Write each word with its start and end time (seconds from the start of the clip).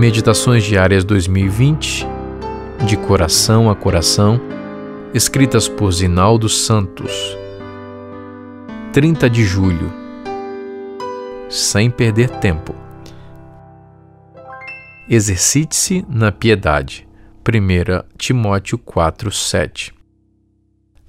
Meditações 0.00 0.64
Diárias 0.64 1.04
2020, 1.04 2.06
de 2.86 2.96
coração 2.96 3.70
a 3.70 3.76
coração, 3.76 4.40
escritas 5.12 5.68
por 5.68 5.92
Zinaldo 5.92 6.48
Santos. 6.48 7.36
30 8.94 9.28
de 9.28 9.44
julho. 9.44 9.92
Sem 11.50 11.90
perder 11.90 12.30
tempo. 12.30 12.74
Exercite-se 15.06 16.02
na 16.08 16.32
piedade. 16.32 17.06
1 17.46 18.16
Timóteo 18.16 18.78
4, 18.78 19.30
7. 19.30 19.92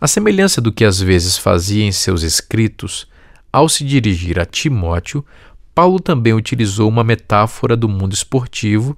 A 0.01 0.07
semelhança 0.07 0.59
do 0.59 0.69
que 0.69 0.83
às 0.83 0.99
vezes 0.99 1.37
fazia 1.37 1.85
em 1.85 1.93
seus 1.93 2.23
escritos, 2.23 3.07
ao 3.53 3.69
se 3.69 3.85
dirigir 3.85 4.37
a 4.37 4.45
Timóteo, 4.45 5.25
Paulo 5.73 5.99
também 5.99 6.33
utilizou 6.33 6.89
uma 6.89 7.03
metáfora 7.03 7.77
do 7.77 7.87
mundo 7.87 8.13
esportivo 8.13 8.97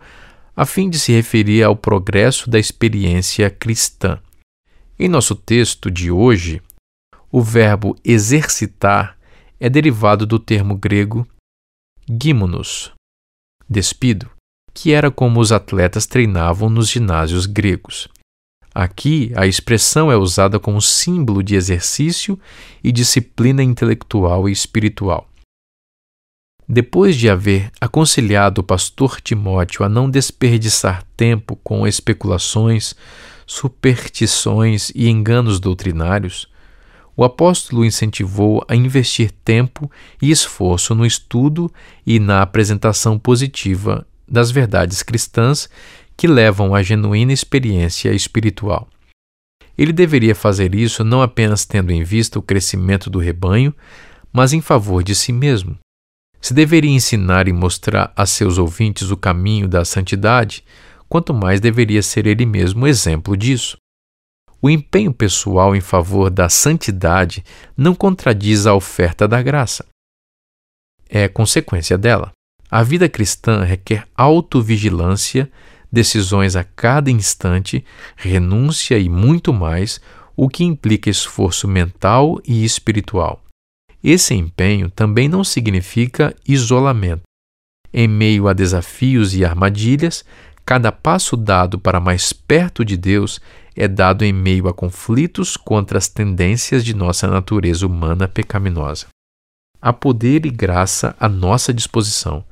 a 0.56 0.66
fim 0.66 0.90
de 0.90 1.00
se 1.00 1.12
referir 1.12 1.64
ao 1.64 1.76
progresso 1.76 2.50
da 2.50 2.60
experiência 2.60 3.50
cristã. 3.50 4.20
Em 4.98 5.08
nosso 5.08 5.36
texto 5.36 5.90
de 5.90 6.12
hoje, 6.12 6.62
o 7.32 7.42
verbo 7.42 7.96
exercitar 8.04 9.18
é 9.60 9.70
derivado 9.70 10.26
do 10.26 10.38
termo 10.38 10.76
grego 10.76 11.28
gimonos, 12.22 12.92
despido, 13.68 14.30
que 14.74 14.92
era 14.92 15.10
como 15.10 15.40
os 15.40 15.52
atletas 15.52 16.06
treinavam 16.06 16.70
nos 16.70 16.90
ginásios 16.90 17.46
gregos. 17.46 18.08
Aqui, 18.74 19.32
a 19.36 19.46
expressão 19.46 20.12
é 20.12 20.18
usada 20.18 20.60
como 20.60 20.82
símbolo 20.82 21.44
de 21.44 21.56
exercício 21.56 22.40
e 22.84 22.92
disciplina 22.92 23.64
intelectual 23.64 24.50
e 24.50 24.52
espiritual. 24.52 25.30
Depois 26.68 27.16
de 27.16 27.30
haver 27.30 27.70
aconselhado 27.80 28.62
o 28.62 28.64
pastor 28.64 29.20
Timóteo 29.20 29.84
a 29.84 29.90
não 29.90 30.10
desperdiçar 30.10 31.04
tempo 31.18 31.58
com 31.64 31.86
especulações, 31.86 32.96
superstições 33.46 34.90
e 34.96 35.10
enganos 35.10 35.60
doutrinários, 35.60 36.48
o 37.16 37.24
apóstolo 37.24 37.86
incentivou 37.86 38.66
a 38.68 38.76
investir 38.76 39.32
tempo 39.44 39.92
e 40.22 40.32
esforço 40.32 40.96
no 40.96 41.06
estudo 41.06 41.72
e 42.06 42.20
na 42.20 42.42
apresentação 42.42 43.20
positiva 43.20 44.08
das 44.28 44.50
verdades 44.50 45.04
cristãs 45.04 45.70
que 46.18 46.28
levam 46.28 46.74
à 46.74 46.82
genuína 46.82 47.34
experiência 47.34 48.12
espiritual. 48.14 48.88
Ele 49.78 49.92
deveria 49.92 50.34
fazer 50.34 50.74
isso 50.74 51.04
não 51.04 51.22
apenas 51.22 51.66
tendo 51.66 51.92
em 51.92 52.04
vista 52.04 52.40
o 52.40 52.42
crescimento 52.42 53.10
do 53.10 53.20
rebanho, 53.20 53.74
mas 54.32 54.54
em 54.54 54.62
favor 54.62 55.04
de 55.04 55.14
si 55.14 55.32
mesmo. 55.32 55.78
Se 56.44 56.54
deveria 56.54 56.92
ensinar 56.92 57.48
e 57.48 57.54
mostrar 57.54 58.12
a 58.18 58.26
seus 58.26 58.58
ouvintes 58.58 59.10
o 59.10 59.16
caminho 59.16 59.66
da 59.66 59.86
santidade, 59.86 60.62
quanto 61.08 61.34
mais 61.34 61.62
deveria 61.62 62.04
ser 62.04 62.28
ele 62.28 62.46
mesmo 62.46 62.86
exemplo 62.86 63.38
disso. 63.38 63.78
O 64.62 64.70
empenho 64.70 65.14
pessoal 65.14 65.74
em 65.74 65.80
favor 65.80 66.30
da 66.30 66.50
santidade 66.50 67.46
não 67.78 67.96
contradiz 67.96 68.68
a 68.68 68.74
oferta 68.74 69.26
da 69.26 69.42
graça. 69.42 69.86
É 71.08 71.30
consequência 71.30 71.98
dela. 71.98 72.34
A 72.70 72.84
vida 72.84 73.08
cristã 73.08 73.64
requer 73.64 74.06
autovigilância, 74.14 75.50
decisões 75.90 76.58
a 76.58 76.64
cada 76.66 77.10
instante, 77.10 77.86
renúncia 78.18 79.00
e 79.00 79.08
muito 79.08 79.54
mais, 79.54 80.02
o 80.36 80.50
que 80.50 80.66
implica 80.66 81.10
esforço 81.10 81.70
mental 81.70 82.42
e 82.46 82.66
espiritual. 82.66 83.43
Esse 84.04 84.34
empenho 84.34 84.90
também 84.90 85.30
não 85.30 85.44
significa 85.44 86.36
isolamento. 86.48 87.22
Em 87.94 88.08
meio 88.08 88.48
a 88.48 88.54
desafios 88.54 89.34
e 89.34 89.46
armadilhas, 89.46 90.26
cada 90.66 90.92
passo 90.92 91.38
dado 91.38 91.80
para 91.80 92.00
mais 92.00 92.34
perto 92.34 92.84
de 92.84 92.98
Deus 92.98 93.40
é 93.76 93.88
dado 93.88 94.24
em 94.26 94.34
meio 94.34 94.68
a 94.68 94.74
conflitos 94.74 95.56
contra 95.56 95.98
as 95.98 96.08
tendências 96.08 96.84
de 96.84 96.94
nossa 96.94 97.28
natureza 97.28 97.86
humana 97.88 98.28
pecaminosa. 98.28 99.08
Há 99.82 99.94
poder 99.94 100.46
e 100.46 100.50
graça 100.50 101.16
à 101.20 101.30
nossa 101.30 101.74
disposição 101.74 102.44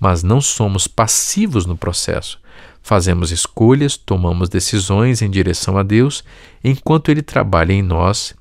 mas 0.00 0.22
não 0.22 0.40
somos 0.40 0.86
passivos 0.86 1.66
no 1.66 1.76
processo. 1.76 2.40
Fazemos 2.82 3.30
escolhas, 3.30 3.96
tomamos 3.96 4.48
decisões 4.48 5.20
em 5.20 5.30
direção 5.30 5.76
a 5.76 5.82
Deus, 5.82 6.24
enquanto 6.62 7.10
Ele 7.10 7.22
trabalha 7.22 7.72
em 7.72 7.82
nós 7.82 8.34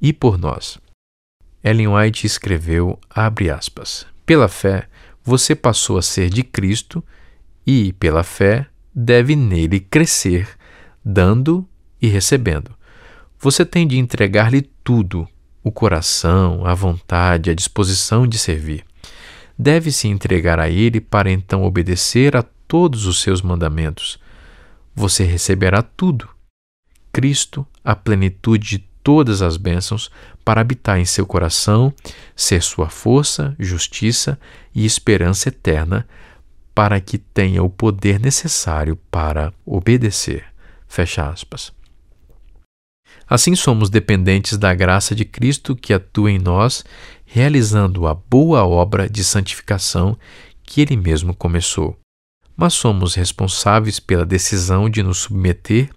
e 0.00 0.12
por 0.12 0.38
nós. 0.38 0.78
Ellen 1.62 1.88
White 1.88 2.26
escreveu, 2.26 2.98
aspas, 3.14 4.06
pela 4.24 4.48
fé 4.48 4.88
você 5.22 5.54
passou 5.54 5.98
a 5.98 6.02
ser 6.02 6.30
de 6.30 6.42
Cristo 6.42 7.04
e, 7.66 7.92
pela 7.94 8.22
fé, 8.22 8.66
deve 8.94 9.36
nele 9.36 9.78
crescer, 9.80 10.48
dando 11.04 11.68
e 12.00 12.08
recebendo. 12.08 12.70
Você 13.38 13.64
tem 13.64 13.86
de 13.86 13.98
entregar-lhe 13.98 14.62
tudo, 14.82 15.28
o 15.62 15.70
coração, 15.70 16.64
a 16.64 16.74
vontade, 16.74 17.50
a 17.50 17.54
disposição 17.54 18.26
de 18.26 18.38
servir 18.38 18.88
deve 19.58 19.90
se 19.90 20.06
entregar 20.06 20.60
a 20.60 20.70
Ele 20.70 21.00
para 21.00 21.30
então 21.30 21.64
obedecer 21.64 22.36
a 22.36 22.42
todos 22.42 23.06
os 23.06 23.20
seus 23.20 23.42
mandamentos. 23.42 24.18
Você 24.94 25.24
receberá 25.24 25.82
tudo. 25.82 26.28
Cristo, 27.12 27.66
a 27.82 27.96
plenitude 27.96 28.78
de 28.78 28.88
todas 29.08 29.40
as 29.40 29.56
bênçãos, 29.56 30.10
para 30.44 30.60
habitar 30.60 30.98
em 30.98 31.06
seu 31.06 31.24
coração, 31.24 31.90
ser 32.36 32.62
sua 32.62 32.90
força, 32.90 33.56
justiça 33.58 34.38
e 34.74 34.84
esperança 34.84 35.48
eterna, 35.48 36.06
para 36.74 37.00
que 37.00 37.16
tenha 37.16 37.62
o 37.62 37.70
poder 37.70 38.20
necessário 38.20 38.96
para 39.10 39.50
obedecer. 39.64 40.44
Fecha 40.86 41.26
aspas. 41.26 41.72
Assim 43.26 43.56
somos 43.56 43.88
dependentes 43.88 44.58
da 44.58 44.74
graça 44.74 45.14
de 45.14 45.24
Cristo 45.24 45.74
que 45.74 45.94
atua 45.94 46.30
em 46.30 46.38
nós, 46.38 46.84
realizando 47.24 48.06
a 48.06 48.12
boa 48.12 48.66
obra 48.66 49.08
de 49.08 49.24
santificação 49.24 50.18
que 50.62 50.82
Ele 50.82 50.98
mesmo 50.98 51.34
começou. 51.34 51.98
Mas 52.54 52.74
somos 52.74 53.14
responsáveis 53.14 53.98
pela 53.98 54.26
decisão 54.26 54.90
de 54.90 55.02
nos 55.02 55.16
submeter, 55.16 55.88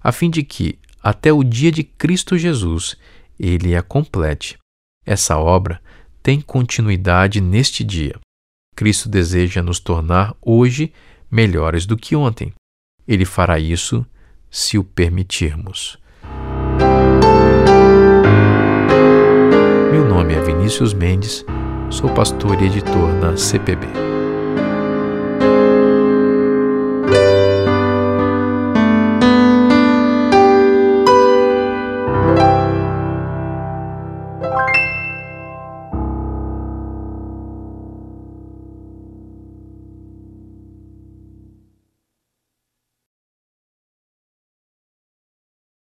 a 0.00 0.12
fim 0.12 0.30
de 0.30 0.44
que, 0.44 0.78
até 1.02 1.32
o 1.32 1.42
dia 1.42 1.72
de 1.72 1.82
Cristo 1.82 2.38
Jesus, 2.38 2.96
Ele 3.38 3.74
a 3.74 3.82
complete. 3.82 4.56
Essa 5.04 5.36
obra 5.36 5.80
tem 6.22 6.40
continuidade 6.40 7.40
neste 7.40 7.82
dia. 7.82 8.18
Cristo 8.76 9.08
deseja 9.08 9.62
nos 9.62 9.80
tornar 9.80 10.34
hoje 10.40 10.92
melhores 11.30 11.84
do 11.84 11.96
que 11.96 12.14
ontem. 12.14 12.52
Ele 13.06 13.24
fará 13.24 13.58
isso 13.58 14.06
se 14.50 14.78
o 14.78 14.84
permitirmos. 14.84 15.98
Meu 19.90 20.06
nome 20.06 20.34
é 20.34 20.40
Vinícius 20.40 20.94
Mendes, 20.94 21.44
sou 21.90 22.08
pastor 22.10 22.62
e 22.62 22.66
editor 22.66 23.12
na 23.14 23.36
CPB. 23.36 24.11